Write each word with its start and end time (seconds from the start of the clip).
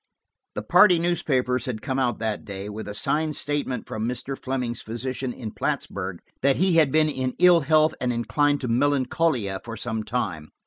The 0.55 0.63
party 0.63 0.97
newspapers 0.97 1.65
had 1.67 1.83
come 1.83 1.99
out 1.99 2.17
that 2.17 2.43
day 2.43 2.69
with 2.69 2.87
a 2.87 2.95
signed 2.95 3.35
statement 3.35 3.87
from 3.87 4.09
Mr. 4.09 4.35
Fleming's 4.35 4.81
physician 4.81 5.31
in 5.31 5.51
Plattsburg 5.51 6.21
that 6.41 6.55
he 6.55 6.77
had 6.77 6.91
been 6.91 7.07
in 7.07 7.35
ill 7.37 7.59
health 7.59 7.93
and 8.01 8.11
inclined 8.11 8.61
to 8.61 8.67
melancholia 8.67 9.61
for 9.63 9.77
some 9.77 10.01
time. 10.03 10.49